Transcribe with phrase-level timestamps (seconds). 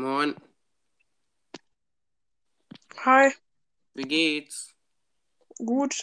[0.00, 0.34] Moin,
[3.04, 3.32] Hi,
[3.94, 4.74] wie geht's?
[5.64, 5.94] gut.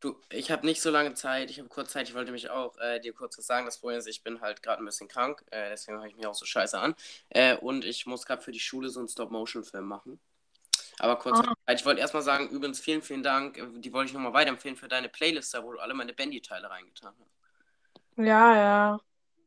[0.00, 2.76] Du, ich habe nicht so lange Zeit, ich habe kurz Zeit, ich wollte mich auch
[2.78, 3.66] äh, dir kurz was sagen.
[3.66, 6.26] Das Problem ist, ich bin halt gerade ein bisschen krank, äh, deswegen höre ich mich
[6.26, 6.94] auch so scheiße an.
[7.30, 10.20] Äh, und ich muss gerade für die Schule so einen Stop-Motion-Film machen.
[10.98, 11.54] Aber kurz, Ah.
[11.72, 13.56] ich wollte erstmal sagen, übrigens vielen, vielen Dank.
[13.82, 17.14] Die wollte ich nochmal weiterempfehlen für deine Playlist, da wo du alle meine Bandy-Teile reingetan
[17.20, 17.32] hast.
[18.16, 19.00] Ja, ja.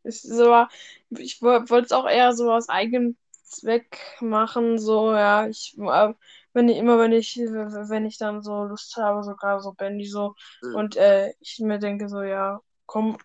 [0.04, 0.66] Ist so,
[1.12, 3.18] ich wollte es auch eher so aus eigenem
[3.52, 5.48] Zweck machen, so, ja.
[5.48, 6.14] Ich, äh,
[6.54, 10.06] wenn ich immer, wenn ich, wenn ich dann so Lust habe, so gerade so Bandy
[10.06, 10.76] so, Mhm.
[10.76, 13.18] und äh, ich mir denke so, ja, komm,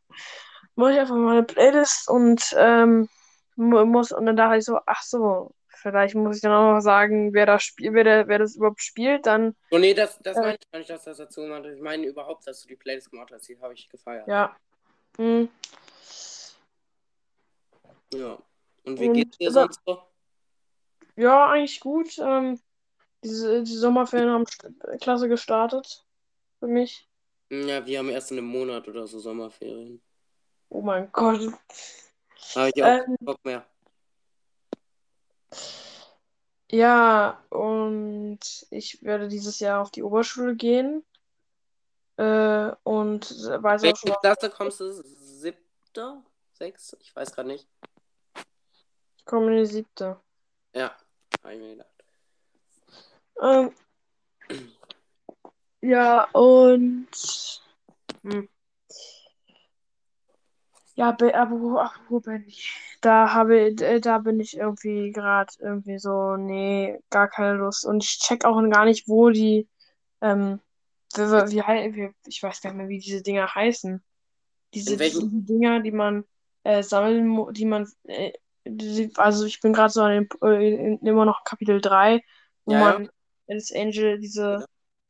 [0.75, 3.09] mach ich einfach mal eine Playlist und ähm,
[3.57, 6.81] mu- muss, und dann dachte ich so, ach so, vielleicht muss ich dann auch noch
[6.81, 10.37] sagen, wer das spielt, wer, der, wer das überhaupt spielt, dann, Oh nee, das, das
[10.37, 11.65] äh, meine ich gar nicht, dass das dazu gemacht.
[11.67, 13.49] Ich meine überhaupt, dass du die Playlist gemacht hast.
[13.49, 14.27] Die habe ich gefeiert.
[14.29, 14.57] ja.
[15.17, 15.49] Hm.
[18.15, 18.39] Ja.
[18.85, 20.03] Und wie geht's Und dir sonst so?
[21.17, 22.19] Ja, eigentlich gut.
[22.19, 22.61] Ähm,
[23.25, 26.07] diese, die Sommerferien haben st- klasse gestartet
[26.61, 27.09] für mich.
[27.51, 30.03] Ja, wir haben erst in einem Monat oder so Sommerferien.
[30.69, 31.41] Oh mein Gott.
[32.55, 33.67] Habe ich auch keinen Ähm, Bock mehr.
[36.71, 41.05] ja, und ich werde dieses Jahr auf die Oberschule gehen.
[42.17, 44.91] Äh, und weiß auch schon Welche Klasse kommst du?
[44.93, 46.25] Siebter?
[46.53, 46.97] Sechster?
[47.01, 47.69] Ich weiß gerade nicht.
[49.19, 50.19] ich komme in die siebte.
[50.75, 50.97] Ja,
[51.47, 51.91] habe ich mir gedacht.
[53.43, 53.73] Ähm,
[55.81, 57.09] ja, und
[58.23, 58.49] hm.
[60.97, 62.75] Ja, Be- aber ach, wo bin ich?
[63.03, 67.85] Da habe, äh, da bin ich irgendwie gerade irgendwie so, nee, gar keine Lust.
[67.85, 69.69] Und ich check auch gar nicht, wo die,
[70.23, 70.59] ähm,
[71.15, 74.03] wie, wie, wie, ich weiß gar nicht mehr, wie diese Dinger heißen.
[74.73, 75.21] Diese, diese?
[75.31, 76.25] Dinger, die man
[76.65, 78.33] äh, sammeln muss, die man, äh,
[79.17, 82.23] also ich bin gerade so an dem, äh, in, immer noch Kapitel 3,
[82.65, 83.01] wo Ja, ja.
[83.03, 83.09] man
[83.49, 84.67] als Angel diese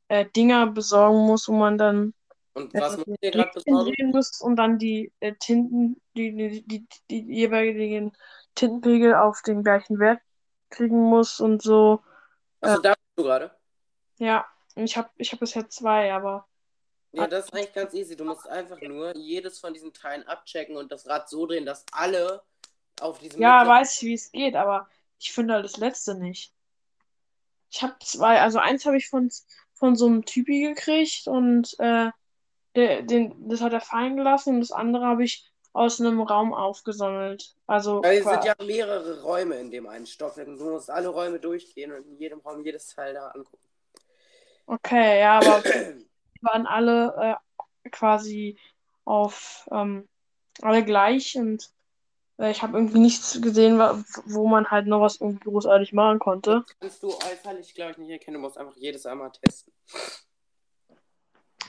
[0.09, 2.15] äh, Dinger besorgen muss, wo man dann
[2.55, 3.95] Und äh, was Rädchen gerade besorgen?
[4.13, 8.13] muss und dann die äh, Tinten, die, die, die, die jeweiligen
[8.57, 10.21] Tintenpegel auf den gleichen Wert
[10.71, 12.03] kriegen muss und so.
[12.63, 13.57] Äh, Achso, da bist du gerade?
[14.19, 16.47] ja, ich habe ich hab bisher zwei, aber
[17.13, 18.17] Ja, das ist eigentlich ganz easy.
[18.17, 21.85] Du musst einfach nur jedes von diesen Teilen abchecken und das Rad so drehen, dass
[21.93, 22.43] alle
[23.01, 23.81] auf diesem ja, mittleren.
[23.81, 26.53] weiß ich, wie es geht, aber ich finde halt das letzte nicht.
[27.71, 29.31] Ich habe zwei, also eins habe ich von,
[29.75, 32.11] von so einem Typi gekriegt und äh,
[32.75, 36.55] der, den, das hat er fallen gelassen und das andere habe ich aus einem Raum
[36.55, 37.55] aufgesammelt.
[37.67, 41.09] Also Weil es sind ja mehrere Räume in dem einen Stockwerk und du musst alle
[41.09, 43.67] Räume durchgehen und in jedem Raum jedes Teil da angucken.
[44.67, 47.41] okay, ja, aber die waren alle
[47.85, 48.59] äh, quasi
[49.05, 50.09] auf ähm,
[50.63, 51.71] alle gleich und
[52.39, 53.79] äh, ich habe irgendwie nichts gesehen,
[54.27, 56.65] wo man halt noch was irgendwie großartig machen konnte.
[56.67, 58.35] Das kannst du äußerlich, glaube ich, nicht erkennen.
[58.35, 59.73] Du musst einfach jedes einmal testen.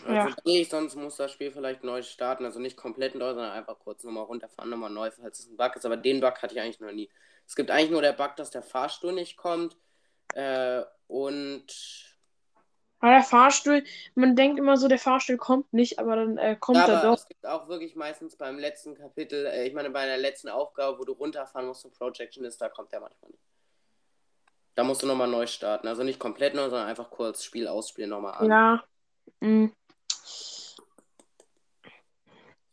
[0.05, 0.35] Also Ja.
[0.45, 2.45] nee, sonst muss das Spiel vielleicht neu starten.
[2.45, 5.75] Also nicht komplett neu, sondern einfach kurz nochmal runterfahren, nochmal neu, falls es ein Bug
[5.75, 5.85] ist.
[5.85, 7.09] Aber den Bug hatte ich eigentlich noch nie.
[7.45, 9.77] Es gibt eigentlich nur der Bug, dass der Fahrstuhl nicht kommt.
[10.33, 11.65] Äh, und
[12.99, 13.83] Weil der Fahrstuhl,
[14.15, 17.09] man denkt immer so, der Fahrstuhl kommt nicht, aber dann äh, kommt ja, er aber
[17.09, 17.17] doch.
[17.17, 20.97] es gibt auch wirklich meistens beim letzten Kapitel, äh, ich meine bei der letzten Aufgabe,
[20.97, 23.43] wo du runterfahren musst zum Projection ist, da kommt der manchmal nicht.
[24.73, 25.87] Da musst du nochmal neu starten.
[25.87, 28.49] Also nicht komplett neu, sondern einfach kurz Spiel ausspielen nochmal an.
[28.49, 28.83] Ja.
[29.39, 29.71] mm.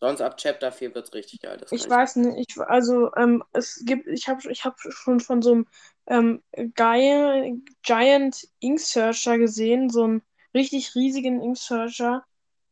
[0.04, 1.58] Sonst ab Chapter 4 wird's richtig geil.
[1.70, 5.52] Ich weiß nicht, ich, also ähm, es gibt, ich habe ich hab schon von so
[5.52, 5.66] einem
[6.08, 6.42] ähm,
[6.74, 10.22] Giant, Giant Ink Searcher gesehen, so einen
[10.52, 12.22] richtig riesigen Ink Searcher.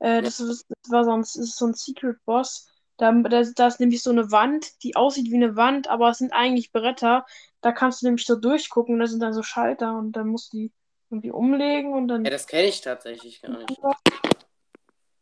[0.00, 2.68] Äh, das, ist, das war sonst ist so ein Secret Boss.
[2.98, 6.18] Da, da, da ist nämlich so eine Wand, die aussieht wie eine Wand, aber es
[6.18, 7.24] sind eigentlich Bretter.
[7.62, 10.58] Da kannst du nämlich so durchgucken, da sind dann so Schalter und dann musst du
[10.58, 10.72] die
[11.08, 12.26] irgendwie umlegen und dann.
[12.26, 13.80] Ja, das kenne ich tatsächlich gar nicht.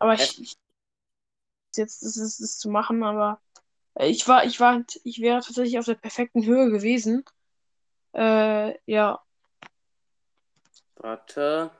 [0.00, 0.56] Aber ich, ich
[1.76, 3.40] jetzt ist es ist zu machen, aber
[3.94, 7.24] äh, ich war, ich war, ich wäre tatsächlich auf der perfekten Höhe gewesen.
[8.12, 9.22] Äh, ja.
[10.96, 11.70] Warte.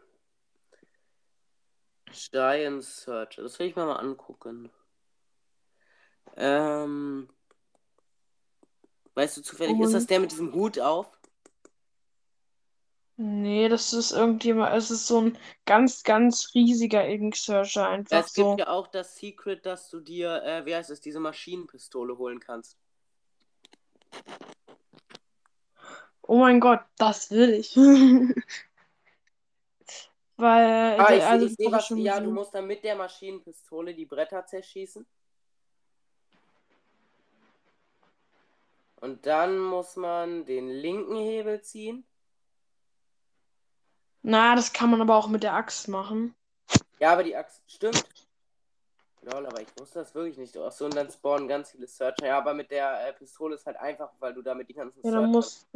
[2.13, 3.43] Giant Searcher.
[3.43, 4.71] Das will ich mir mal angucken.
[6.37, 7.29] Ähm.
[9.15, 11.11] Weißt du zufällig, ist das Und- der mit diesem Hut auf?
[13.23, 15.37] Nee, das ist irgendjemand, es ist so ein
[15.67, 18.57] ganz, ganz riesiger Ink Searcher, einfach es gibt so.
[18.57, 22.79] ja auch das Secret, dass du dir, äh, wie heißt es, diese Maschinenpistole holen kannst.
[26.23, 27.77] Oh mein Gott, das will ich.
[30.39, 31.87] Weil, Ah, ich, also, ich sehe was.
[31.87, 35.07] schon Ja, du musst dann mit der Maschinenpistole die Bretter zerschießen.
[39.03, 42.07] Und dann muss man den linken Hebel ziehen.
[44.23, 46.35] Na, das kann man aber auch mit der Axt machen.
[46.99, 48.05] Ja, aber die Axt stimmt.
[49.23, 50.57] Lol, aber ich wusste das wirklich nicht.
[50.57, 52.27] Achso, und dann spawnen ganz viele Searcher.
[52.27, 55.11] Ja, aber mit der äh, Pistole ist halt einfach, weil du damit die ganzen Ja,
[55.11, 55.21] Searcher.
[55.23, 55.67] dann muss.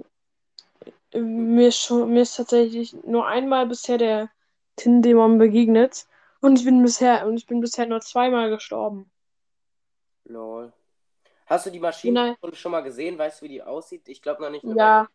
[1.12, 4.30] äh, Mir ist, schon, mir ist tatsächlich nur einmal bisher der
[4.76, 6.06] Tin-Dämon begegnet.
[6.40, 9.10] Und ich bin bisher, und ich bin bisher nur zweimal gestorben.
[10.24, 10.72] Lol.
[11.46, 11.78] Hast du die.
[11.80, 13.18] Maschine schon mal gesehen?
[13.18, 14.08] Weißt du, wie die aussieht?
[14.08, 14.64] Ich glaube noch nicht.
[14.64, 15.06] Ja,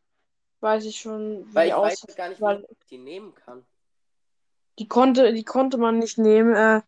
[0.62, 2.16] weiß ich schon, wie Weil die ich weiß aussieht.
[2.18, 3.66] gar nicht, weil- wie ich die nehmen kann.
[4.80, 6.56] Die konnte, die konnte man nicht nehmen.
[6.56, 6.82] Äh,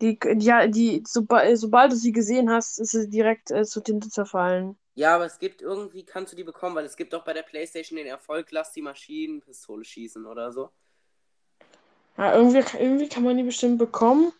[0.00, 4.08] die, die, die, sobald, sobald du sie gesehen hast, ist sie direkt äh, zu Tinte
[4.08, 4.76] zerfallen.
[4.94, 7.42] Ja, aber es gibt irgendwie, kannst du die bekommen, weil es gibt auch bei der
[7.42, 10.70] Playstation den Erfolg, lass die Maschinenpistole schießen oder so.
[12.16, 14.32] Ja, irgendwie, irgendwie kann man die bestimmt bekommen.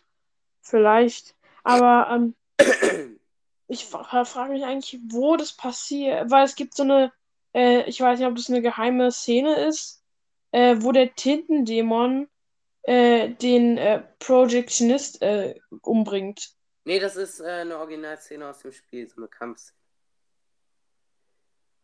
[0.61, 1.35] Vielleicht.
[1.63, 2.35] Aber ähm,
[3.67, 6.29] ich fra frage mich eigentlich, wo das passiert.
[6.31, 7.13] Weil es gibt so eine,
[7.57, 10.03] äh, ich weiß nicht, ob das eine geheime Szene ist,
[10.51, 12.29] äh, wo der Tintendämon
[12.83, 16.51] äh, den äh, Projectionist äh, umbringt.
[16.85, 19.75] Nee, das ist äh, eine Originalszene aus dem Spiel, so eine Kampfszene.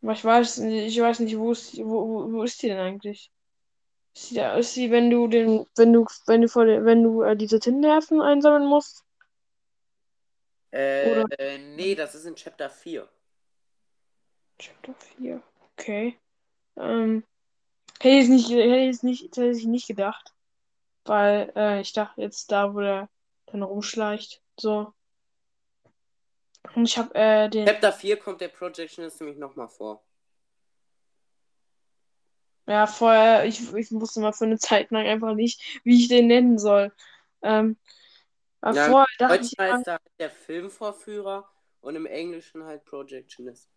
[0.04, 3.32] Aber ich weiß nicht, ich weiß nicht, wo ist, wo, wo, ist die denn eigentlich?
[4.14, 7.04] Ist sie, da, ist sie, wenn du den, wenn du, wenn du vor der, wenn
[7.04, 9.04] du diese Tintennerven einsammeln musst?
[10.72, 13.10] Äh, Oder- nee, das ist in Chapter 4.
[14.60, 15.42] Chapter 4.
[15.78, 16.18] Okay.
[16.78, 17.24] Ähm,
[18.00, 20.34] hätte ich nicht, hätte ich nicht, hätte ich nicht gedacht.
[21.06, 23.10] Weil, äh, ich dachte jetzt da, wo der
[23.48, 24.42] dann rumschleicht.
[24.60, 24.94] So.
[26.76, 27.66] Und ich habe äh, den.
[27.66, 30.04] Chapter 4 kommt der Projectionist nämlich nochmal vor.
[32.66, 36.28] Ja, vorher, ich, ich wusste mal für eine Zeit lang einfach nicht, wie ich den
[36.28, 36.94] nennen soll.
[37.42, 37.78] Ähm,
[38.64, 41.50] Ja, vorher dachte ich heißt er halt der Filmvorführer
[41.82, 43.73] und im Englischen halt Projectionist.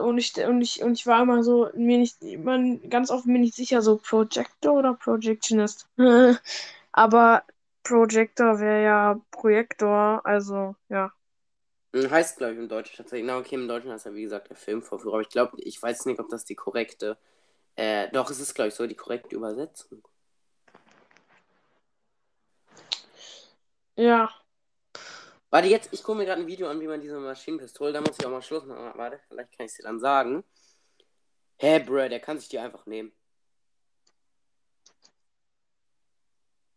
[0.00, 2.58] Und ich, und ich, und ich war immer so, mir nicht, immer
[2.88, 5.88] ganz oft mir nicht sicher, so Projector oder Projectionist.
[6.92, 7.42] Aber
[7.84, 11.12] Projector wäre ja Projektor, also ja.
[11.94, 13.26] Hm, Heißt, glaube ich, im Deutschen tatsächlich.
[13.26, 15.14] Na, okay, im Deutschen heißt er, wie gesagt, der Filmvorführer.
[15.14, 17.18] Aber ich glaube, ich weiß nicht, ob das die korrekte.
[17.76, 20.06] Äh, doch, es ist, glaube ich, so die korrekte Übersetzung.
[23.96, 24.41] Ja.
[25.52, 28.16] Warte, jetzt, ich gucke mir gerade ein Video an, wie man diese Maschinenpistole, da muss
[28.18, 28.90] ich auch mal Schluss machen.
[28.94, 30.44] Warte, vielleicht kann ich es dir dann sagen.
[31.58, 33.12] Hä, Bro, der kann sich die einfach nehmen.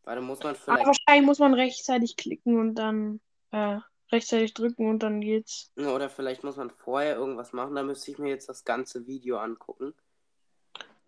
[0.04, 0.88] Warte, muss man Aber vielleicht.
[0.88, 3.80] wahrscheinlich muss man rechtzeitig klicken und dann äh,
[4.12, 5.72] rechtzeitig drücken und dann geht's.
[5.78, 9.38] Oder vielleicht muss man vorher irgendwas machen, da müsste ich mir jetzt das ganze Video
[9.38, 9.94] angucken.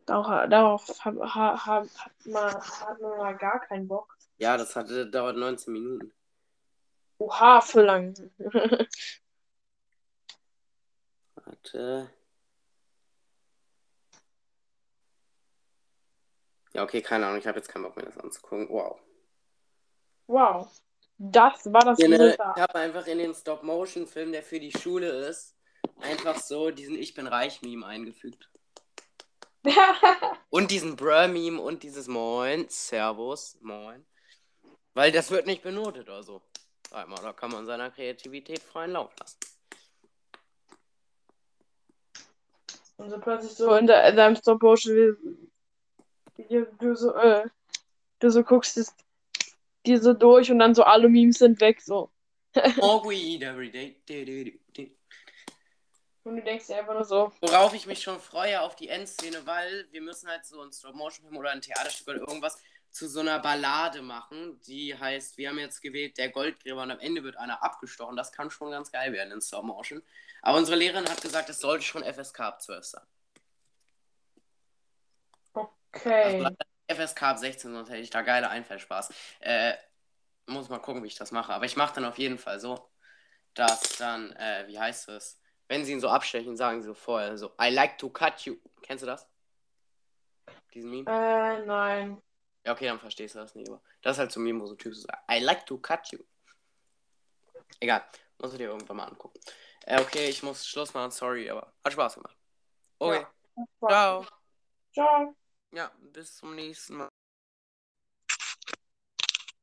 [0.05, 1.89] Darauf, darauf hat, hat, hat,
[2.23, 4.17] man, hat man mal gar keinen Bock.
[4.37, 6.13] Ja, das hat, das dauert 19 Minuten.
[7.19, 8.13] Oha, für lang.
[11.35, 12.09] Warte.
[16.73, 18.69] Ja, okay, keine Ahnung, ich habe jetzt keinen Bock mehr, das anzugucken.
[18.69, 18.99] Wow.
[20.27, 20.67] wow.
[21.17, 22.55] Das war das Ich Resultat.
[22.57, 25.55] habe einfach in den Stop-Motion-Film, der für die Schule ist,
[25.99, 28.51] einfach so diesen Ich bin reich-Meme eingefügt.
[30.49, 34.05] Und diesen Bruh-Meme und dieses Moin, Servus, Moin.
[34.93, 36.41] Weil das wird nicht benotet oder so.
[36.89, 39.37] Sag mal, da kann man seiner Kreativität freien Lauf lassen.
[42.97, 45.17] Und so plötzlich so in, der, in deinem Stop-Motion,
[46.35, 47.45] wie du so, äh,
[48.19, 48.95] du so guckst es
[49.85, 52.11] dir so durch und dann so alle Memes sind weg, so.
[52.55, 54.01] All we eat every day.
[54.07, 54.89] Du, du, du, du.
[56.23, 59.45] Und du denkst dir einfach nur so, Worauf ich mich schon freue auf die Endszene,
[59.45, 62.57] weil wir müssen halt so ein Stop-Motion-Film oder ein Theaterstück oder irgendwas
[62.97, 66.99] zu so einer Ballade machen, die heißt, wir haben jetzt gewählt, der Goldgräber und am
[66.99, 68.15] Ende wird einer abgestochen.
[68.15, 70.01] Das kann schon ganz geil werden in Stop-Motion.
[70.41, 73.03] Aber unsere Lehrerin hat gesagt, es sollte schon FSK ab 12 sein.
[75.53, 76.43] okay.
[76.43, 76.55] Also
[76.87, 79.13] FSK ab 16, sonst hätte ich da geile Einfallspaß.
[79.41, 79.73] Äh,
[80.47, 81.53] muss mal gucken, wie ich das mache.
[81.53, 82.89] Aber ich mache dann auf jeden Fall so,
[83.53, 85.39] dass dann, äh, wie heißt es?
[85.67, 88.55] Wenn sie ihn so abstechen, sagen sie so vorher so, I like to cut you.
[88.81, 89.29] Kennst du das?
[90.73, 91.09] Diesen Meme?
[91.11, 92.21] Äh, nein.
[92.67, 94.65] Ja, okay, dann verstehst du das nicht, aber das ist halt so ein Meme, wo
[94.65, 96.19] so Typen so sagen, I like to cut you.
[97.79, 98.03] Egal,
[98.39, 99.39] musst du dir irgendwann mal angucken.
[99.85, 102.35] Äh, okay, ich muss Schluss machen, sorry, aber hat Spaß gemacht.
[102.99, 103.65] Okay, Ja.
[103.87, 104.25] ciao.
[104.93, 105.35] Ciao.
[105.71, 107.09] Ja, bis zum nächsten Mal.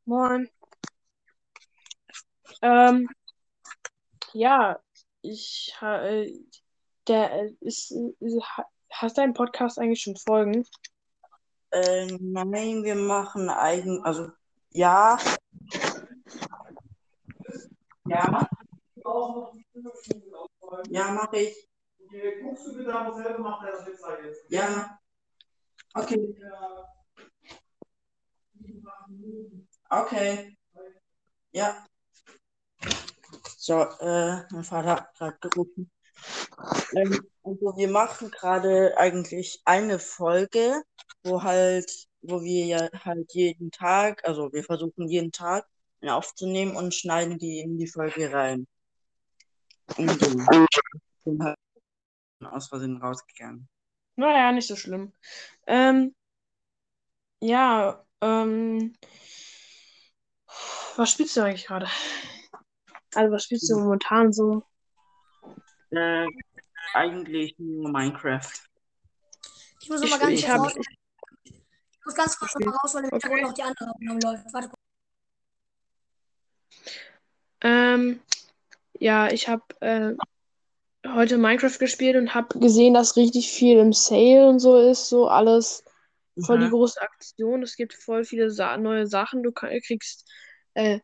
[0.06, 0.50] Moin.
[2.62, 3.06] Ähm,
[4.32, 4.82] ja,
[5.20, 6.32] ich, ha- äh,
[7.06, 10.66] der äh, ist, äh, ha- hast dein Podcast eigentlich schon Folgen?
[11.74, 14.30] Äh, nein, wir machen eigen, also
[14.70, 15.18] ja.
[18.06, 18.48] Ja.
[20.88, 21.68] Ja, mache ich.
[22.06, 24.44] Okay, guckst du bitte aber selber, macht er das jetzt jetzt.
[24.50, 24.98] Ja.
[25.94, 26.36] Okay.
[29.90, 30.56] Okay.
[31.50, 31.84] Ja.
[33.56, 35.90] So, äh, mein Vater hat gerade gerufen.
[36.94, 40.82] Ähm, also wir machen gerade eigentlich eine Folge,
[41.22, 41.90] wo halt,
[42.22, 45.66] wo wir ja halt jeden Tag, also wir versuchen jeden Tag
[46.00, 48.66] eine aufzunehmen und schneiden die in die Folge rein.
[49.96, 50.36] Und so.
[51.24, 51.56] bin halt
[52.40, 53.68] aus Versehen rausgegangen.
[54.16, 55.12] Naja, nicht so schlimm.
[55.66, 56.14] Ähm,
[57.40, 58.94] ja, ähm,
[60.96, 61.88] was spielst du eigentlich gerade?
[63.14, 64.62] Also, was spielst du momentan so?
[65.90, 66.26] Äh,
[66.94, 68.52] eigentlich nur Minecraft.
[69.80, 70.84] Ich muss Ich, mal ganz ich kurz raus.
[72.04, 73.48] Ich muss ganz kurz noch mal raus, weil im Hintergrund Okay.
[73.48, 74.52] noch die andere Aufnahme läuft.
[74.52, 74.80] Warte kurz.
[77.62, 78.20] Ähm,
[78.98, 80.14] ja, ich habe äh,
[81.08, 85.08] heute Minecraft gespielt und habe gesehen, dass richtig viel im Sale und so ist.
[85.08, 85.82] So alles
[86.40, 86.72] voll die Mhm.
[86.72, 87.62] große Aktion.
[87.62, 89.42] Es gibt voll viele Sa neue Sachen.
[89.42, 90.30] Du kann, kriegst.
[90.74, 91.00] Äh,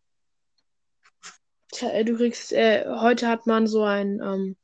[1.73, 2.52] tja, du kriegst.
[2.52, 4.21] Äh, heute hat man so ein.
[4.23, 4.59] Ähm,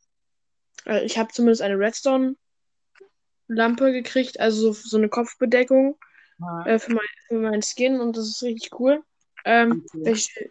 [0.84, 5.98] äh, ich habe zumindest eine Redstone-Lampe gekriegt, also so, so eine Kopfbedeckung.
[6.38, 6.66] Ja.
[6.66, 9.02] äh, für, mein, für meinen Skin und das ist richtig cool.
[9.44, 10.04] Ähm, Okay.
[10.04, 10.50] welche,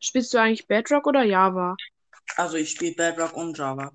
[0.00, 1.76] spielst du eigentlich Bedrock oder Java?
[2.36, 3.92] Also ich spiele Bedrock und Java.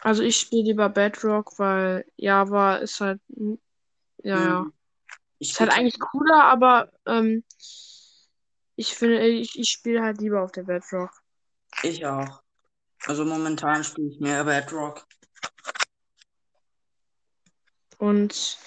[0.00, 3.20] Also ich spiele lieber Bedrock, weil Java ist halt,
[4.22, 4.60] ja, ja.
[4.62, 4.72] Mhm.
[5.38, 7.44] Ich Ist halt eigentlich cooler, aber ähm,
[8.76, 11.10] ich finde, ich, ich spiele halt lieber auf der Bedrock.
[11.82, 12.42] ich auch.
[13.06, 15.06] Also momentan spiele ich mehr Bedrock.
[17.98, 18.58] Und,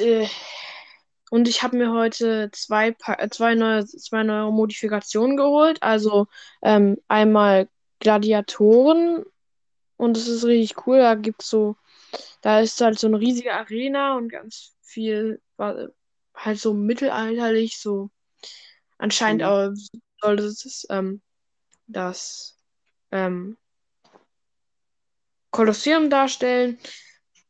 [0.00, 0.28] äh,
[1.30, 5.82] und ich habe mir heute zwei, Pa- äh, zwei neue, zwei neue Modifikationen geholt.
[5.82, 6.28] Also
[6.62, 7.68] ähm, einmal
[8.00, 9.24] Gladiatoren
[9.96, 10.98] und das ist richtig cool.
[10.98, 11.76] Da gibt's so,
[12.42, 18.10] da ist halt so eine riesige Arena und ganz viel, halt so mittelalterlich, so
[18.98, 19.76] anscheinend Mhm.
[20.20, 21.22] soll das, ähm,
[21.88, 22.58] das
[23.12, 23.56] ähm,
[25.50, 26.78] Kolosseum darstellen.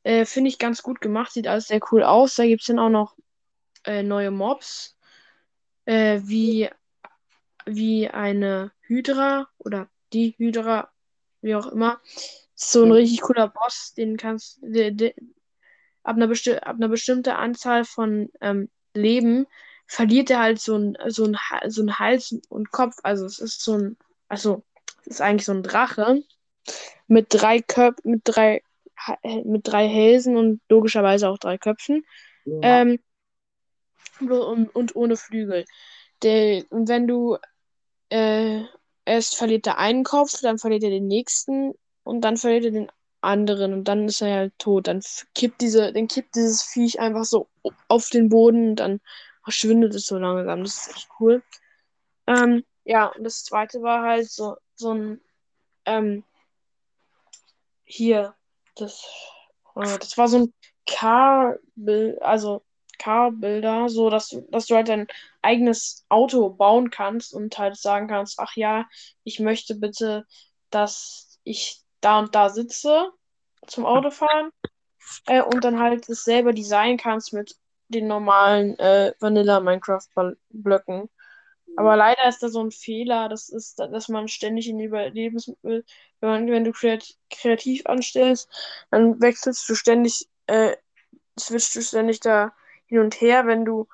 [0.06, 2.36] Äh, Finde ich ganz gut gemacht, sieht alles sehr cool aus.
[2.36, 3.16] Da gibt es dann auch noch
[3.84, 4.96] äh, neue Mobs,
[5.84, 6.70] äh, wie,
[7.64, 10.92] wie eine Hydra oder die Hydra,
[11.40, 12.00] wie auch immer.
[12.54, 12.94] So ein Mhm.
[12.94, 15.12] richtig cooler Boss, den kannst de,
[16.04, 19.48] ab einer, besti ab einer bestimmten Anzahl von ähm, Leben
[19.88, 21.36] verliert er halt so ein, so ein,
[21.66, 22.94] so ein Hals und Kopf.
[23.02, 23.96] Also es ist so ein,
[24.28, 24.62] also
[25.00, 26.22] es ist eigentlich so ein Drache
[27.08, 28.62] mit drei Köp mit drei
[29.44, 32.04] mit drei Hälsen und logischerweise auch drei Köpfen.
[32.44, 32.82] Ja.
[32.82, 32.98] Ähm,
[34.20, 35.64] und, und ohne Flügel.
[36.22, 37.36] Der, und wenn du
[38.08, 38.62] äh,
[39.04, 42.92] erst verliert er einen Kopf, dann verliert er den nächsten und dann verliert er den
[43.20, 44.86] anderen und dann ist er halt tot.
[44.86, 45.02] Dann
[45.34, 47.48] kippt diese, dann kippt dieses Viech einfach so
[47.88, 49.00] auf den Boden und dann
[49.42, 50.62] verschwindet es so langsam.
[50.62, 51.42] Das ist echt cool.
[52.26, 55.20] Ähm, ja, und das zweite war halt so, so ein
[55.84, 56.24] ähm,
[57.84, 58.34] hier,
[58.76, 59.04] das,
[59.76, 60.54] äh, das war so ein
[60.86, 62.62] Car-Bild, also
[62.98, 65.06] Car-Builder, so dass du, dass du halt dein
[65.42, 68.86] eigenes Auto bauen kannst und halt sagen kannst, ach ja,
[69.24, 70.26] ich möchte bitte,
[70.70, 73.10] dass ich da und da sitze
[73.66, 74.50] zum Autofahren
[75.26, 77.56] äh, und dann halt es selber designen kannst mit
[77.88, 81.08] den normalen äh, Vanilla Minecraft-Blöcken.
[81.76, 85.84] Aber leider ist da so ein Fehler, das ist, dass man ständig in Überlebensmittel,
[86.20, 88.48] wenn man, wenn du kreat kreativ anstellst,
[88.90, 90.76] dann wechselst du ständig, äh,
[91.38, 92.52] switchst du ständig da
[92.86, 93.88] hin und her, wenn du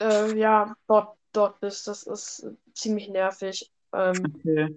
[0.00, 1.86] äh, ja dort, dort bist.
[1.86, 3.70] Das ist ziemlich nervig.
[3.92, 4.76] Ähm, Okay.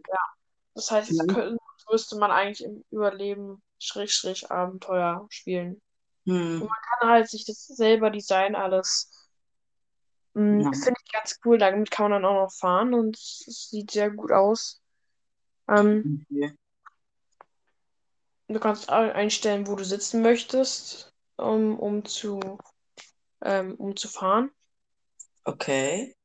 [0.74, 1.26] das heißt, Ja.
[1.28, 1.58] könnte,
[1.92, 5.82] müsste man eigentlich im Überleben Schrägstrich Abenteuer spielen.
[6.26, 6.68] Hm.
[7.00, 9.25] Kann halt sich das selber designen alles.
[10.36, 10.72] Mm, Ja.
[10.72, 11.58] Finde ich ganz cool.
[11.58, 14.82] Damit kann man dann auch noch fahren und es sieht sehr gut aus.
[15.68, 16.56] Ähm, Okay.
[18.48, 22.60] du kannst ein- einstellen, wo du sitzen möchtest, um, um zu,
[23.42, 24.52] ähm, um zu fahren.
[25.46, 26.16] Okay.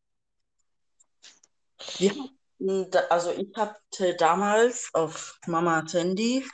[2.59, 6.47] Da- also ich hatte damals auf Mamas Handy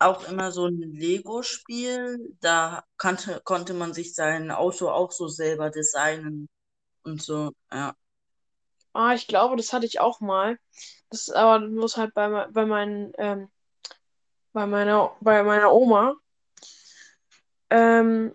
[0.00, 2.36] auch immer so ein Lego-Spiel.
[2.40, 6.48] Da kannte, konnte man sich sein Auto auch so selber designen
[7.04, 7.52] und so.
[7.72, 7.94] Ja.
[8.92, 10.58] Ah, ich glaube, das hatte ich auch mal.
[11.10, 13.48] Das ist aber bloß halt bei, bei meinen, ähm,
[14.52, 16.14] bei meiner, bei meiner Oma.
[17.70, 18.34] Ähm,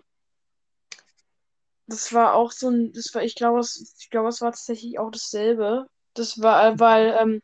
[1.86, 4.98] das war auch so ein, das war, ich glaube, das, ich glaube, es war tatsächlich
[4.98, 5.88] auch dasselbe.
[6.14, 7.42] Das war, äh, weil, ähm,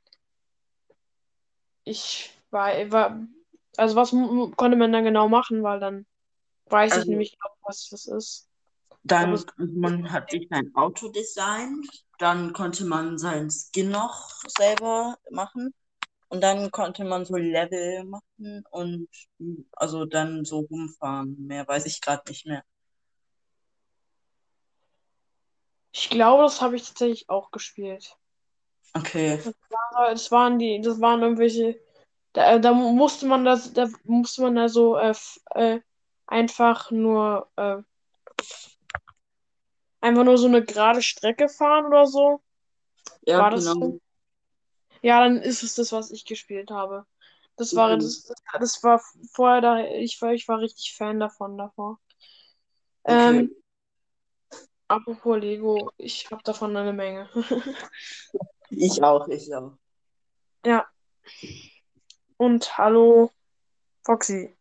[1.84, 3.20] ich war, war
[3.76, 4.10] also was
[4.56, 6.06] konnte man dann genau machen, weil dann
[6.66, 8.48] weiß ich Also- nämlich auch, was das ist.
[9.04, 11.86] Dann, man hat sich ein Auto designt,
[12.18, 15.74] dann konnte man seinen Skin noch selber machen
[16.28, 19.08] und dann konnte man so Level machen und
[19.38, 21.36] mm, also dann so rumfahren.
[21.46, 22.64] Mehr weiß ich gerade nicht mehr.
[25.92, 28.16] Ich glaube, das habe ich tatsächlich auch gespielt.
[28.94, 29.38] Okay.
[29.92, 31.78] Aber Das waren die, das waren irgendwelche,
[32.32, 35.14] da, da musste man das, da musste man da so äh,
[35.54, 35.80] äh,
[36.26, 37.76] einfach nur äh,
[40.04, 42.42] einfach nur so eine gerade Strecke fahren oder so.
[43.22, 43.74] Ja, War genau.
[43.74, 44.00] so?
[45.02, 47.06] Ja, dann ist es das, was ich gespielt habe.
[47.56, 48.00] Das war, Mhm.
[48.00, 49.00] das, das, das war
[49.32, 51.98] vorher da, ich war, ich war richtig Fan davon davor.
[53.04, 53.38] Okay.
[53.40, 53.54] Ähm,
[54.88, 57.28] apropos Lego, ich habe davon eine Menge.
[58.70, 59.78] Ich auch, ich auch.
[60.66, 60.86] Ja.
[62.38, 63.30] Und hallo,
[64.02, 64.56] Foxy.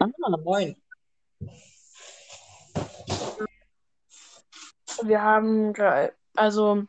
[0.00, 0.08] Ah,
[0.42, 0.74] moin.
[5.02, 5.72] Wir haben
[6.34, 6.84] also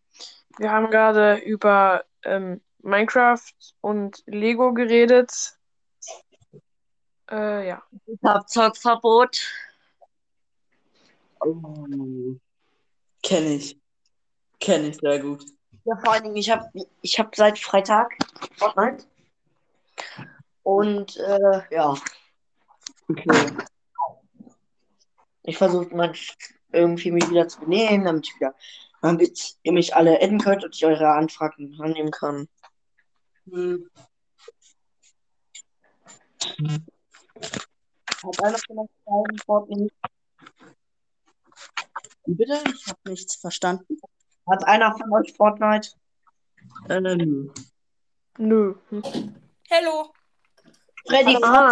[0.57, 5.57] wir haben gerade über ähm, Minecraft und Lego geredet.
[7.29, 7.83] Äh, ja.
[8.05, 9.41] Ich hab Zockverbot.
[11.41, 12.35] Oh.
[13.21, 13.79] Kenne ich.
[14.59, 15.45] Kenne ich sehr gut.
[15.85, 16.69] Ja, vor allen Dingen, ich hab,
[17.01, 18.17] ich hab seit Freitag
[18.57, 19.05] Fortnite.
[20.63, 21.95] Und äh, ja,
[23.09, 23.51] Okay.
[25.43, 26.13] ich versuche mal
[26.71, 28.55] irgendwie mich wieder zu benehmen, damit ich wieder,
[29.01, 32.47] damit ihr mich alle adden könnt und ich eure Anfragen annehmen kann.
[33.49, 33.89] Hm.
[38.23, 39.95] Hat einer von euch beiden Fortnite?
[42.25, 42.63] Bitte?
[42.73, 43.97] Ich habe nichts verstanden.
[44.49, 45.91] Hat einer von euch Fortnite?
[46.89, 47.53] Ähm,
[48.37, 48.75] Nö.
[48.89, 49.03] Hm.
[49.69, 50.13] Hello.
[51.07, 51.71] Freddy Ah,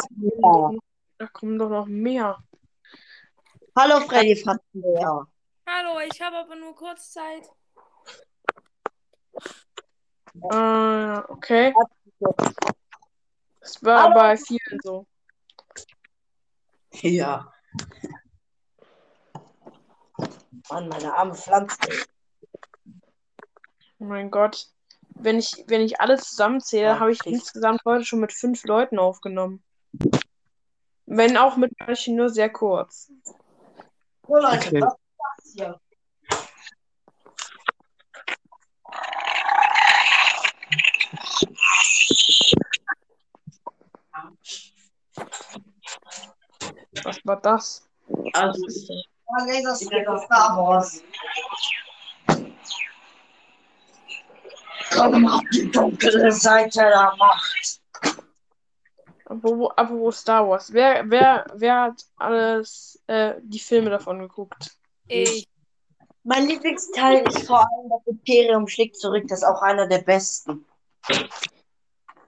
[1.17, 2.37] da kommen doch noch mehr.
[3.77, 5.27] Hallo Freddy Fratzenbär.
[5.67, 7.43] Hallo, ich habe aber nur kurz Zeit.
[10.49, 11.73] Äh, okay.
[13.59, 14.15] Das war Hallo.
[14.15, 15.05] bei vielen so.
[17.01, 17.51] ja.
[20.69, 21.77] Mann, meine arme Pflanze.
[23.99, 24.67] Oh mein Gott.
[25.09, 27.33] Wenn ich, wenn ich alles zusammenzähle, Ja, habe ich richtig.
[27.33, 29.63] insgesamt heute schon mit fünf Leuten aufgenommen.
[31.05, 33.11] Wenn auch mit manchen nur sehr kurz.
[34.27, 34.81] So Leute, Okay.
[34.81, 35.79] was ist das hier?
[47.03, 47.87] Was war das?
[48.33, 48.65] Also,
[49.47, 51.01] Lasersplit auf Star Wars.
[54.93, 57.81] Komm auf die dunkle Seite der Macht.
[59.25, 60.71] Apropos, Star Wars.
[60.71, 64.77] Wer, wer, wer hat alles äh, die Filme davon geguckt?
[65.07, 65.47] Ich.
[66.23, 69.25] Mein Lieblingsteil ist vor allem das Imperium schlägt zurück.
[69.27, 70.65] Das ist auch einer der besten.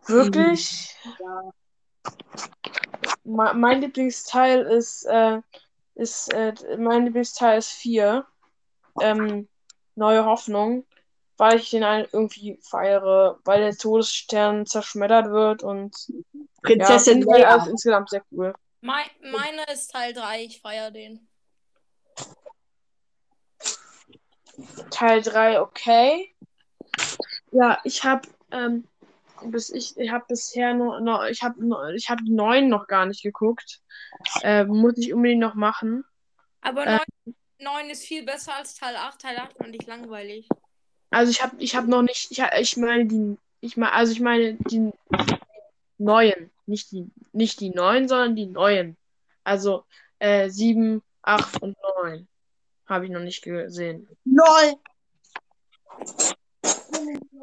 [0.05, 0.95] Wirklich?
[1.19, 1.51] Ja.
[3.23, 5.41] Me- Mein Lieblingsteil ist, äh,
[5.95, 8.25] ist äh, mein Lieblingsteil ist 4.
[9.01, 9.47] Ähm,
[9.95, 10.85] Neue Hoffnung.
[11.37, 17.37] Weil ich den halt irgendwie feiere, weil der Todesstern zerschmettert wird und ja, Prinzessin finde
[17.37, 17.49] ich Leia.
[17.49, 18.53] alles insgesamt sehr cool.
[18.81, 21.27] Mein, meine ist Teil 3, ich feiere den.
[24.89, 26.33] Teil 3, okay.
[27.51, 28.87] Ja, ich habe ähm,
[29.43, 31.55] bis ich, ich habe bisher nur noch, ich habe
[31.95, 33.81] ich habe die 9 noch gar nicht geguckt.
[34.41, 36.03] Äh, muss ich unbedingt noch machen.
[36.61, 36.99] Aber Äh.
[37.25, 39.21] 9, 9 ist viel besser als Teil 8.
[39.21, 40.47] Teil 8 fand ich langweilig.
[41.09, 44.19] Also ich habe ich habe noch nicht, ich, ich meine die, ich meine, also ich
[44.19, 44.91] meine die
[45.97, 48.97] neuen, nicht die, nicht die neuen, sondern die neuen.
[49.43, 49.85] Also
[50.19, 52.27] äh, 7, 8 und 9
[52.87, 54.07] habe ich noch nicht gesehen.
[54.25, 54.75] Null.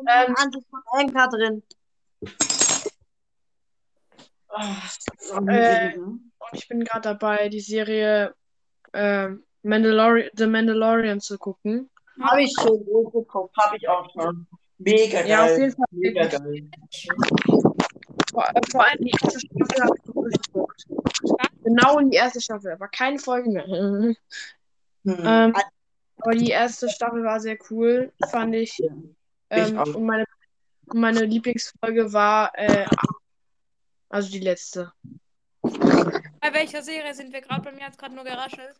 [0.07, 1.63] Ähm, Antes von Anker drin.
[5.49, 6.21] Äh, Und
[6.53, 8.35] ich bin gerade dabei, die Serie
[8.93, 9.31] äh,
[9.63, 11.91] Mandalori The Mandalorian zu gucken.
[12.21, 13.57] Habe ich schon durchgeguckt.
[13.57, 14.47] habe ich auch schon.
[14.79, 15.29] Mega geil.
[15.29, 15.87] Ja, auf jeden Fall.
[15.91, 16.71] Mega geil.
[18.31, 20.85] Vor, vor allem die erste Staffel habe ich durchgeguckt.
[21.65, 23.67] Genau in die erste Staffel, aber keine Folgen mehr.
[23.67, 24.17] Hm.
[25.05, 25.55] ähm,
[26.19, 28.79] aber die erste Staffel war sehr cool, fand ich.
[28.79, 28.89] Ja,
[29.51, 29.95] Ähm, auch.
[29.95, 30.25] und meine,
[30.87, 32.87] und meine Lieblingsfolge war äh,
[34.09, 34.93] also die letzte.
[35.63, 37.63] Bei welcher Serie sind wir gerade?
[37.63, 38.75] Bei mir hat es gerade nur geraschelt.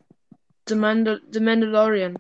[0.69, 2.17] The, Mandal The Mandalorian.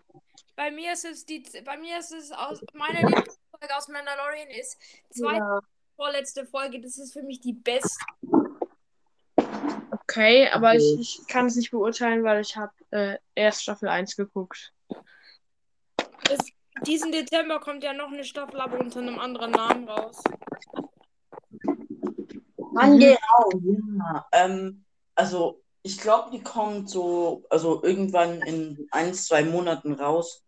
[0.57, 4.79] Bei mir ist es die bei mir ist es aus meine Lieblingsfolge aus Mandalorian ist
[5.11, 5.61] zwei, Ja.
[5.97, 6.81] vorletzte Folge.
[6.81, 8.05] Das ist für mich die beste.
[9.90, 14.16] Okay, aber ich, ich kann es nicht beurteilen, weil ich habe äh, erst Staffel 1
[14.16, 14.73] geguckt.
[16.31, 16.38] Es,
[16.87, 20.23] diesen Dezember kommt ja noch eine Staffel, aber unter einem anderen Namen raus.
[22.73, 23.16] Mann, genau.
[23.99, 30.42] Ja, ähm, also ich glaube, die kommt so, also irgendwann in ein, zwei Monaten raus.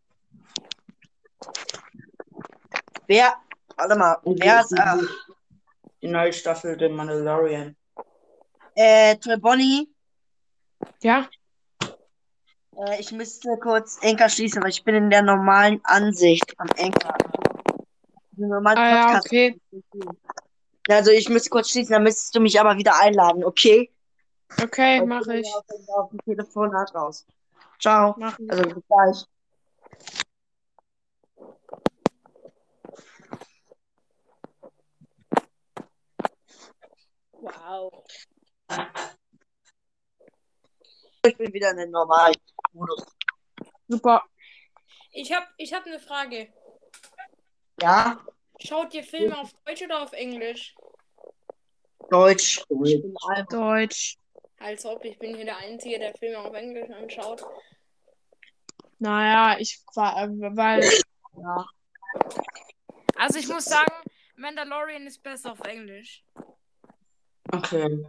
[3.07, 3.35] Wer,
[3.77, 5.07] warte mal, wer ist, äh,
[6.01, 7.77] Die neue Staffel der Mandalorian.
[8.75, 9.94] äh, Toy Bonnie?
[11.03, 11.29] Ja?
[11.83, 17.14] Äh, ich müsste kurz Enker schließen, weil ich bin in der normalen Ansicht am Enker.
[18.38, 19.61] Normalen Ah ja, okay.
[20.88, 23.90] Also ich müsste kurz schließen, dann müsstest du mich aber wieder einladen, okay?
[24.63, 25.47] Okay, Weil mache ich.
[25.55, 27.27] Auf, auf dem Telefonat raus.
[27.81, 28.15] Ciao.
[28.19, 28.51] Mach ich.
[28.51, 29.25] Also bis gleich.
[37.33, 38.05] Wow.
[41.25, 42.35] Ich bin wieder in den normalen
[42.73, 43.05] Modus.
[43.89, 44.25] Super.
[45.13, 46.53] Ich habe ich hab eine Frage.
[47.81, 48.25] Ja,
[48.59, 50.75] Schaut ihr Filme auf Deutsch oder auf Englisch?
[52.11, 52.65] Deutsch.
[52.85, 54.17] Ich bin einfach Deutsch.
[54.59, 57.45] Als ob ich bin hier der Einzige, der Filme auf Englisch anschaut.
[58.99, 60.83] Naja, ich war, äh, weil.
[61.37, 61.66] Ja.
[63.16, 63.92] Also ich muss sagen,
[64.37, 66.25] Mandalorian ist besser auf Englisch.
[67.53, 68.05] Okay.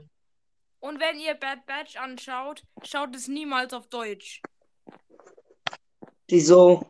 [0.79, 4.41] Und wenn ihr Bad Batch anschaut, schaut es niemals auf Deutsch.
[6.27, 6.89] Wieso?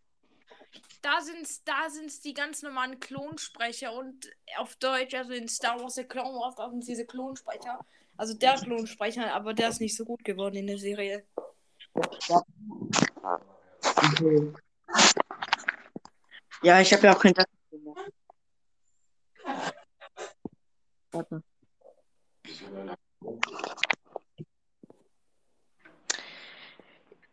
[1.01, 5.95] Da sind's, da sind's die ganz normalen Klonsprecher und auf Deutsch, also in Star Wars
[5.95, 7.79] The Clone Wars, da sind diese Klonsprecher.
[8.17, 11.23] Also der Klonsprecher, aber der ist nicht so gut geworden in der Serie.
[13.83, 14.53] okay.
[16.63, 18.11] Ja, ich habe ja auch kein Tasten gemacht.
[21.11, 21.43] Warte.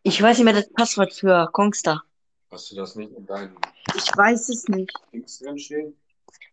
[0.03, 2.05] Ich weiß nicht mehr das Passwort für Kongstar.
[2.51, 3.57] Hast du das nicht in deinen
[3.95, 4.93] Ich weiß es nicht.
[5.13, 5.97] Links drin stehen?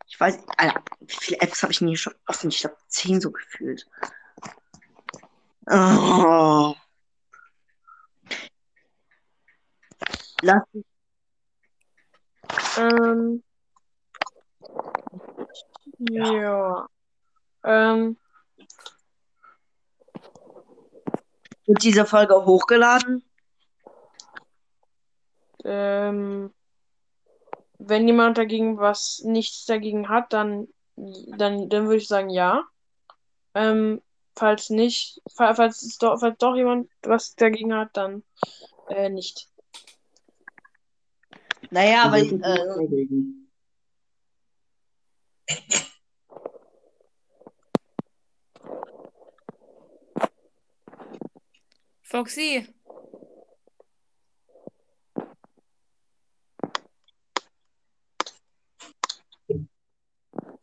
[0.07, 2.49] Ich weiß, Alter, wie viele Apps habe ich denn hier schon offen?
[2.49, 3.85] Ich glaube, zehn so gefühlt.
[5.69, 6.75] Oh.
[10.41, 10.85] Lass mich
[12.77, 13.43] Ähm.
[15.99, 16.87] Ja.
[17.63, 18.17] Ähm.
[21.71, 23.23] wird diese Folge hochgeladen.
[25.63, 26.53] Ähm,
[27.77, 32.63] wenn jemand dagegen was nichts dagegen hat, dann, dann, dann würde ich sagen ja.
[33.53, 34.01] Ähm,
[34.35, 38.23] falls nicht, fa- falls, es doch, falls doch jemand was dagegen hat, dann
[38.89, 39.47] äh, nicht.
[41.69, 43.07] Naja, aber äh,
[52.01, 52.67] Foxy,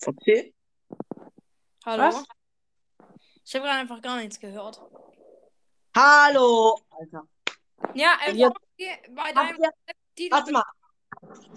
[0.06, 0.54] Okay.
[1.84, 2.02] hallo?
[2.04, 2.24] Was?
[3.48, 4.78] Ich habe gerade einfach gar nichts gehört.
[5.96, 7.26] hallo, Alter.
[7.94, 8.48] Ja, Ja.
[8.48, 9.56] Foxy, bei deinem
[10.18, 10.64] ihr, warte mal.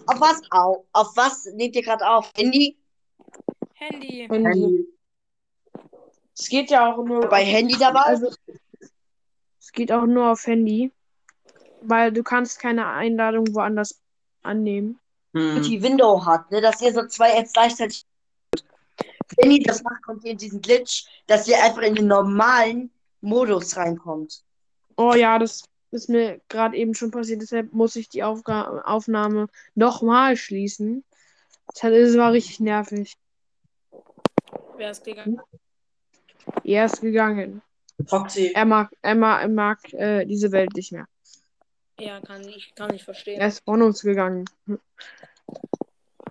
[0.07, 0.41] Auf was?
[0.51, 2.31] Au, auf was nehmt ihr gerade auf?
[2.37, 2.77] Handy?
[3.73, 4.25] Handy.
[4.29, 4.87] Handy.
[6.33, 8.03] Es geht ja auch nur Bei Handy dabei?
[8.03, 8.33] Also,
[9.59, 10.93] es geht auch nur auf Handy,
[11.81, 14.01] weil du kannst keine Einladung woanders
[14.43, 14.97] annehmen.
[15.33, 15.61] Hm.
[15.61, 18.05] die Window hat, ne, dass ihr so zwei Apps gleichzeitig.
[19.37, 22.91] Wenn ihr das macht, kommt ihr in diesen Glitch, dass ihr einfach in den normalen
[23.21, 24.43] Modus reinkommt.
[24.97, 29.47] Oh ja, das ist mir gerade eben schon passiert, deshalb muss ich die Aufga Aufnahme
[29.75, 31.03] nochmal schließen.
[31.67, 33.17] Das war richtig nervig.
[34.77, 35.39] Wer ist gegangen?
[36.63, 37.61] Er ist gegangen.
[38.07, 38.51] Foxy.
[38.53, 41.07] Er mag, er mag, er mag äh, diese Welt nicht mehr.
[41.99, 43.39] Ja, kann ich, kann ich verstehen.
[43.39, 44.45] Er ist von uns gegangen.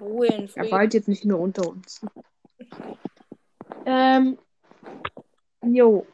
[0.00, 2.00] Ruhe in Er weilt jetzt nicht nur unter uns.
[3.86, 4.38] Ähm.
[5.62, 6.06] Jo.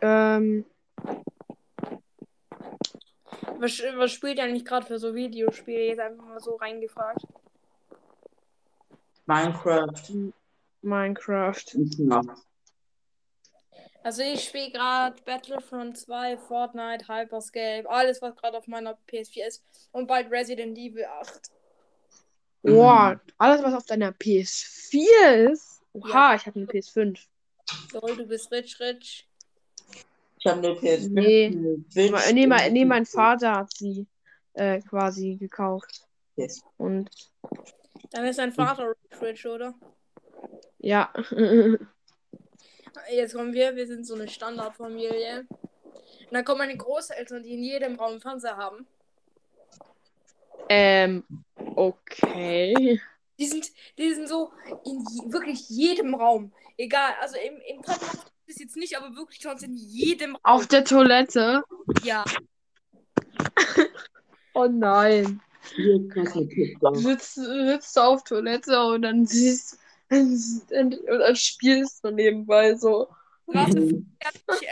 [0.00, 0.64] Ähm.
[3.58, 5.86] Was, was spielt ihr eigentlich gerade für so Videospiele?
[5.86, 7.22] Jetzt einfach mal so reingefragt.
[9.26, 10.32] Minecraft.
[10.82, 11.64] Minecraft.
[11.98, 12.22] Ja.
[14.02, 19.64] Also ich spiele gerade Battlefront 2, Fortnite, Hyperscape, alles was gerade auf meiner PS4 ist
[19.92, 21.50] und bald Resident Evil 8.
[22.64, 25.82] Boah, alles was auf deiner PS4 ist.
[25.92, 27.18] Oha, ich habe eine PS5.
[27.92, 29.28] Lol, du bist rich, rich.
[30.38, 31.08] Ich habe eine PS5.
[31.10, 31.50] Nee.
[31.50, 31.84] Me-
[32.32, 33.06] Nee, mein, nee, mein.
[33.06, 34.06] Vater hat sie
[34.54, 36.06] äh, quasi gekauft.
[36.36, 36.62] Yes.
[36.78, 37.10] Und
[38.10, 39.74] Dann ist dein Vater rich, rich, oder?
[40.78, 41.12] Ja.
[43.10, 45.46] Jetzt kommen wir, wir sind so eine Standardfamilie.
[45.50, 48.86] Und dann kommen meine Großeltern, die in jedem Raum Fernseher haben.
[50.68, 51.24] Ähm,
[51.76, 53.00] okay.
[53.38, 54.52] Die sind, die sind so
[54.84, 56.52] in je, wirklich jedem Raum.
[56.76, 60.40] Egal, also im, im Treppenhaus ist jetzt nicht, aber wirklich sonst in jedem Raum.
[60.44, 61.62] Auf der Toilette.
[62.02, 62.24] Ja.
[64.56, 65.40] Oh nein.
[66.94, 73.08] Sitzt, sitzt auf Toilette und dann siehst und dann spielst du nebenbei so.
[73.46, 73.78] Warte,
[74.20, 74.68] er hat mich,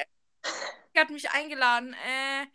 [0.93, 1.95] er hat mich eingeladen.
[1.95, 2.47] Äh,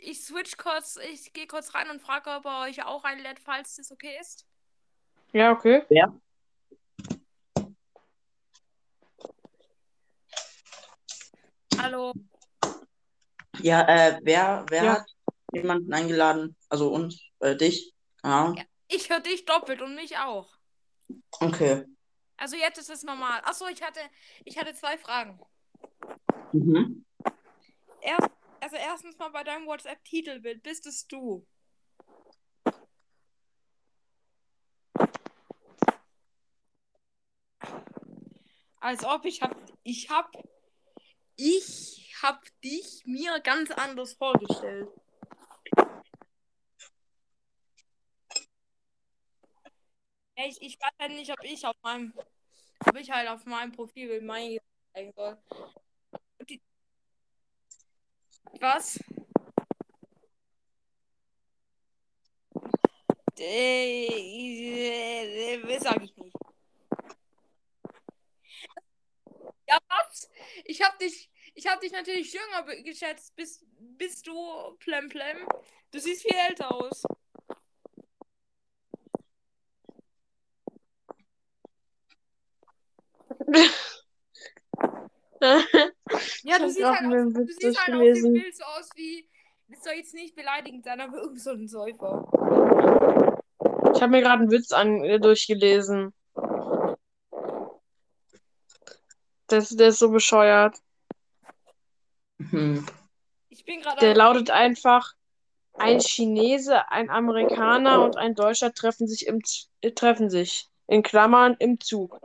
[0.00, 3.76] ich switch kurz, ich gehe kurz rein und frage, ob er euch auch einlädt, falls
[3.76, 4.46] das okay ist.
[5.32, 5.82] Ja, okay.
[11.78, 12.12] Hallo.
[13.60, 14.92] Ja, äh, wer, wer Ja.
[14.94, 15.06] hat
[15.52, 16.56] jemanden eingeladen?
[16.68, 17.94] Also uns, äh, dich?
[18.22, 18.64] Keine Ahnung.
[18.88, 20.48] Ich höre dich doppelt und mich auch.
[21.40, 21.84] Okay.
[22.36, 23.40] Also jetzt ist es normal.
[23.44, 24.00] Achso, ich hatte,
[24.44, 25.40] ich hatte zwei Fragen.
[26.52, 27.04] Mhm.
[28.00, 28.30] Erst,
[28.60, 31.46] also erstens mal bei deinem WhatsApp-Titelbild, bist es du?
[38.80, 40.30] Als ob ich hab, ich hab,
[41.36, 44.88] ich hab dich mir ganz anders vorgestellt.
[50.36, 52.12] Ich, ich weiß halt nicht, ob ich auf meinem,
[52.86, 54.58] ob ich halt auf meinem Profilbild mein
[54.92, 55.36] zeigen soll.
[58.60, 58.98] Was?
[63.38, 64.08] Äh,
[65.80, 66.36] sag ich nicht.
[69.68, 70.30] Ja, was?
[70.64, 73.34] Ich hab dich, ich hab dich natürlich jünger geschätzt.
[73.36, 75.46] Bist, bist du Plem Plem?
[75.90, 77.02] Du siehst viel älter aus.
[86.42, 88.32] Ja, du siehst halt, auf, du siehst halt auf dem durchgelesen.
[88.34, 89.28] Bild so aus wie.
[89.68, 92.24] Das soll jetzt nicht beleidigend sein, aber irgend so ein Säufer.
[93.94, 96.14] Ich habe mir gerade einen Witz an, äh, durchgelesen.
[99.48, 100.76] Das, der ist so bescheuert.
[102.38, 102.86] Mhm.
[103.48, 104.00] Ich bin gerade.
[104.00, 105.14] Der lautet einfach:
[105.74, 111.02] Ein Chinese, ein Amerikaner und ein Deutscher treffen sich im Z- äh, treffen sich in
[111.02, 112.20] Klammern im Zug.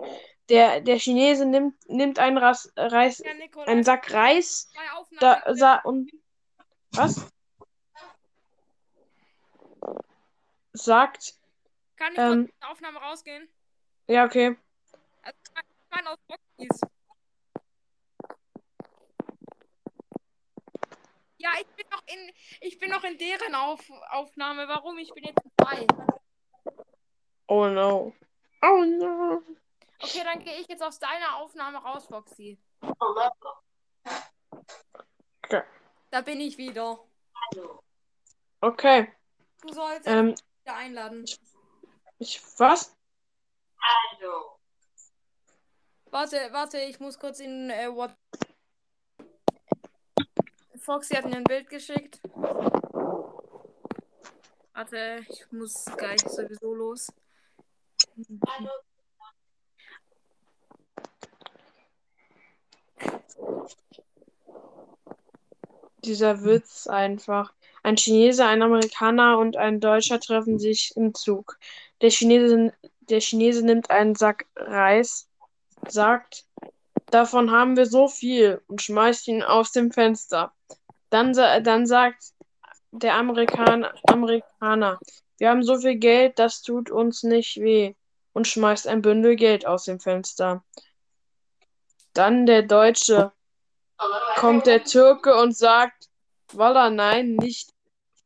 [0.51, 4.69] Der, der Chinese nimmt, nimmt einen, Ras, Reis, Ja, Nikolai, einen Sack Reis
[5.21, 6.11] da, sa, und
[6.91, 7.25] was?
[10.73, 11.35] Sagt,
[11.95, 13.47] Kann ich ähm, aus der Aufnahme rausgehen?
[14.07, 14.57] ja, okay.
[15.21, 16.81] Also, ich meine aus Boxis.
[21.37, 24.67] Ja, ich bin noch in, ich bin noch in deren Auf, Aufnahme.
[24.67, 24.97] Warum?
[24.97, 25.87] Ich bin jetzt dabei.
[27.47, 28.13] Oh no.
[28.61, 29.41] Oh no.
[30.03, 32.59] Okay, dann gehe ich jetzt aus deiner Aufnahme raus, Foxy.
[35.43, 35.63] Okay.
[36.09, 36.99] Da bin ich wieder.
[38.61, 39.11] Okay.
[39.61, 41.25] Du sollst Ähm, wieder einladen.
[42.19, 42.95] ich, was?
[46.05, 48.13] Warte, warte, ich muss kurz in äh, What.
[50.77, 52.19] Foxy hat mir ein Bild geschickt.
[54.73, 57.13] Warte, ich muss gleich sowieso los.
[66.04, 67.54] Dieser Witz einfach.
[67.84, 71.58] Ein Chinese, ein Amerikaner und ein Deutscher treffen sich im Zug.
[72.02, 75.28] Der Chinese, der Chinese nimmt einen Sack Reis,
[75.88, 76.46] sagt,
[77.08, 80.54] davon haben wir so viel und schmeißt ihn aus dem Fenster.
[81.10, 82.34] Dann, dann sagt
[82.91, 85.00] der Amerikaner, Amerikaner,
[85.38, 87.96] wir haben so viel Geld, das tut uns nicht weh
[88.34, 90.63] und schmeißt ein Bündel Geld aus dem Fenster.
[92.13, 93.32] Dann der Deutsche,
[94.36, 96.10] kommt der Türke und sagt,
[96.54, 97.69] Walla, nein, nicht,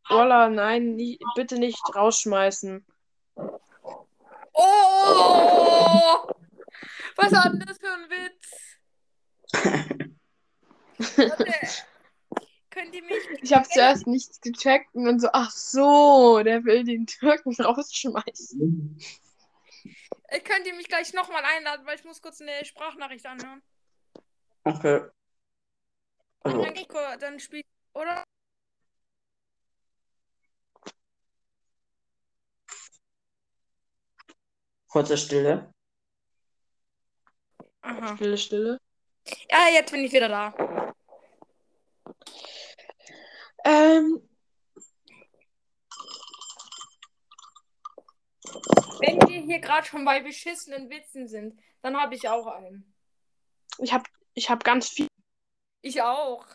[0.10, 2.86] Walla, nein, nie, bitte nicht rausschmeißen.
[4.54, 6.28] Oh!
[7.18, 8.56] Was hat denn das für ein Witz?
[12.70, 13.24] Könnt ihr mich.
[13.42, 19.00] Ich habe zuerst nichts gecheckt und dann so, ach so, der will den Türken rausschmeißen.
[20.28, 23.62] Äh, Könnt ihr mich gleich nochmal einladen, weil ich muss kurz eine Sprachnachricht anhören.
[24.66, 25.02] Okay.
[26.42, 27.64] Also, dann, kur- dann spiel.
[27.94, 28.24] Oder?
[34.88, 35.72] kurze Stille.
[37.82, 38.16] Aha.
[38.16, 38.78] Stille, stille.
[39.52, 40.54] Ja, jetzt bin ich wieder da.
[43.66, 44.22] Ähm,
[49.00, 52.96] Wenn wir hier gerade schon bei beschissenen Witzen sind, dann habe ich auch einen.
[53.80, 54.04] Ich habe
[54.36, 55.08] ich hab ganz viel.
[55.82, 56.46] Ich auch.